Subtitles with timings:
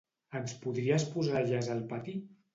[0.37, 2.19] Ens podries posar jazz al pati?